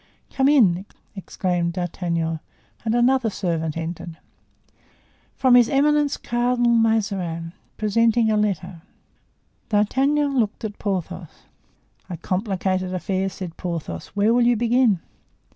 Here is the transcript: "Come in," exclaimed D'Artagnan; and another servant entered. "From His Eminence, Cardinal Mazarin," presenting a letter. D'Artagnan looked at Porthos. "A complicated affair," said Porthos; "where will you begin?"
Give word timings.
"Come 0.33 0.49
in," 0.49 0.87
exclaimed 1.15 1.73
D'Artagnan; 1.73 2.39
and 2.83 2.95
another 2.95 3.29
servant 3.29 3.77
entered. 3.77 4.17
"From 5.35 5.53
His 5.53 5.69
Eminence, 5.69 6.17
Cardinal 6.17 6.71
Mazarin," 6.71 7.53
presenting 7.77 8.31
a 8.31 8.35
letter. 8.35 8.81
D'Artagnan 9.69 10.39
looked 10.39 10.65
at 10.65 10.79
Porthos. 10.79 11.43
"A 12.09 12.17
complicated 12.17 12.95
affair," 12.95 13.29
said 13.29 13.57
Porthos; 13.57 14.07
"where 14.15 14.33
will 14.33 14.47
you 14.47 14.55
begin?" 14.55 15.01